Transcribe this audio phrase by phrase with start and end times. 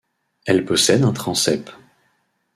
[0.47, 1.71] Elle possède un transept.